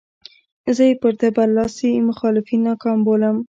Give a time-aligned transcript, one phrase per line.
[0.75, 3.37] زه یې پر ده برلاسي مخالفین ناکام بولم.